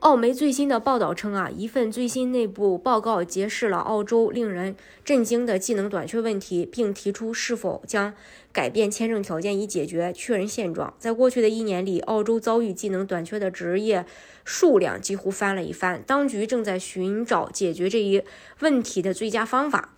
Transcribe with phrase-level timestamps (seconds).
[0.00, 8.12] 澳媒最新的报道称啊，一份最新内部报告揭示了澳洲令人震惊的技能短缺问题，并提出是否将
[8.52, 10.92] 改变签证条件以解决缺人现状。
[10.98, 14.04] 在过去的一年里，澳洲遭遇技能短缺的职业
[14.44, 16.02] 数量几乎翻了一番。
[16.06, 18.22] 当局正在寻找解决这一
[18.60, 19.94] 问题的最佳方法。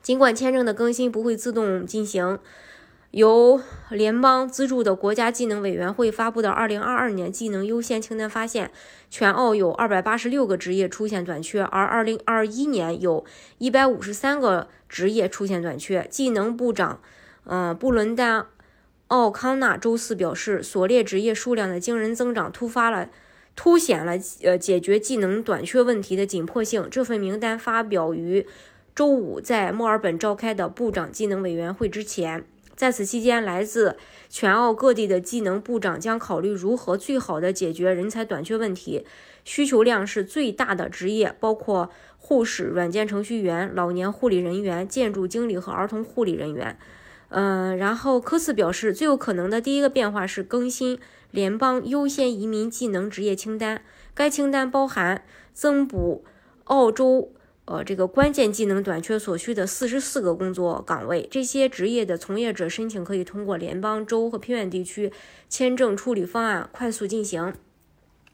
[0.00, 2.38] 尽管签证的更新不会自动进行。
[3.16, 8.70] 由联邦资助的国家技能委员会发布的2022年技能优先清单发现，
[9.08, 13.24] 全澳有286个职业出现短缺，而2021年有
[13.60, 16.06] 153个职业出现短缺。
[16.10, 17.00] 技能部长，
[17.44, 18.40] 呃，布伦丹·
[19.06, 23.08] 奥康纳周四表示，所列职业数量的惊人增长突发了，
[23.54, 26.86] 凸显了呃解决技能短缺问题的紧迫性。
[26.90, 28.46] 这份名单发表于
[28.94, 32.44] 周五在墨尔本召开的部长技能委员会之前。
[32.76, 33.96] 在此期间，来自
[34.28, 39.06] 全澳各地的技能部长将考虑如何最好的解决人才短缺问题。
[39.44, 46.78] 需求量是最大的职业，包括护士、软件程序员、老年护理人员、建筑经理和儿童护理人员。
[47.28, 50.98] 嗯，然后科斯表示，最有可能的第一个变化是更新
[51.30, 53.82] 联邦优先移民技能职业清单。
[54.14, 55.24] 该清单包含
[55.54, 56.24] 增补
[56.64, 57.32] 澳洲。
[57.66, 65.12] 呃，这个关键技能短缺所需的四十四个工作岗位，这些职业的从业者申请可以通过联邦、州和偏远地区
[65.48, 67.52] 签证处理方案快速进行。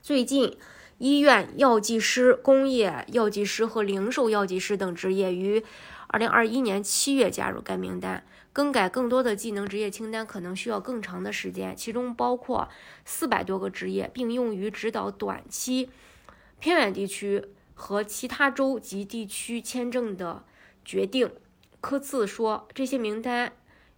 [0.00, 0.56] 最近，
[0.98, 5.64] 医院药剂师、工业药剂师和零售药剂师等职业于
[6.06, 8.22] 二零二一年七月加入该名单。
[8.52, 12.68] 更改更多的技能职业清单可能需要更长的时间，其中包括
[13.04, 15.90] 四百多个职业，并用于指导短期
[16.60, 17.44] 偏远地区。
[17.78, 20.42] 和其他州及地区签证的
[20.82, 21.30] 决定，
[21.80, 23.52] 科茨说，这些名单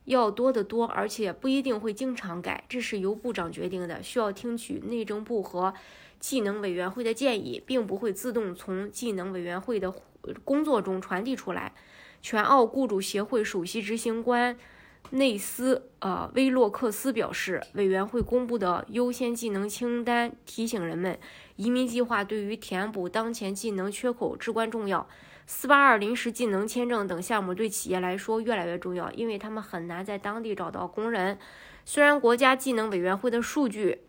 [0.05, 5.73] 要多得多，而且不一定会经常改，这是由部长决定的，需要听取内政部和
[6.19, 9.95] 技能委员会的建议，并不会自动从技能委员会的
[10.43, 11.73] 工作中传递出来。
[12.21, 14.59] 全澳雇主协会首席执行官。
[15.11, 21.19] 内斯呃威洛克斯表示，委员会公布的优先技能清单提醒人们，
[21.57, 25.09] 移民计划对于填补当前技能缺口至关重要。
[25.47, 31.39] 四八二临时技能签证等项目对企业来说越来越重要，因为他们很难在当地找到工人。
[31.87, 34.03] 虽然国家技能委员会的数据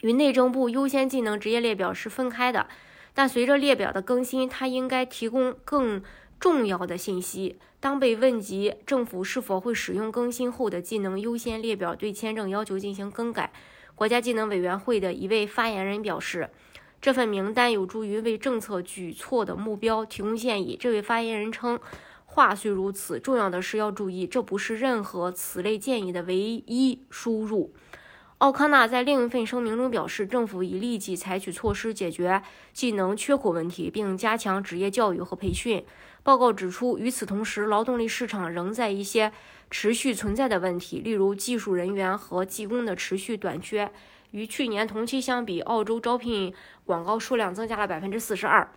[0.00, 2.66] 与内政部优先技能职业列表是分开的，
[3.14, 6.02] 但随着列表的更新，它应该提供更。
[6.44, 7.56] 重要的信息。
[7.80, 13.50] 当被问及政府是否会使用更新后的技能优先列表对签证要求进行更改，
[13.94, 16.50] 国家技能委员会的一位发言人表示，
[17.00, 20.76] 这份名单有助于为政策举措的目标提供建议。
[20.78, 21.80] 这位发言人称，
[22.26, 27.72] 话虽如此，重要的是要注意，这不是任何此类建议的唯一输入。
[28.44, 32.42] 奥康纳在另一份声明中表示，政府已立即采取措施解决
[32.74, 35.82] 技能缺口问题，并加强职业教育和培训。
[36.22, 39.32] 报告指出，与此同时，劳动力市场仍在一些
[39.70, 43.90] 持续存在的问题，例如技术人员和技工的持续短缺。
[44.32, 46.52] 与去年同期相比，澳洲招聘
[46.84, 48.68] 广告数量增加了百分之四十二。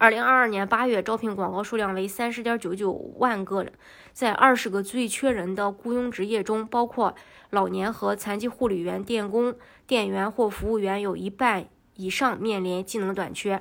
[0.00, 3.72] 二零二二年八月，招聘广告数量为三十点九九万个人。
[4.12, 7.16] 在二十个最缺人的雇佣职业中，包括
[7.50, 9.56] 老年和残疾护理员、电工、
[9.88, 11.66] 店员或服务员，有一半
[11.96, 13.60] 以上面临技能短缺。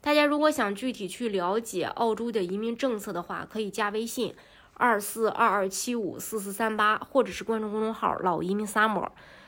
[0.00, 4.32] 大家如果想具体去了解澳洲的移民政策的话，可以加微信
[4.74, 9.08] 二四二二七五四四三八，或者是关注公众号“老移民 summer”。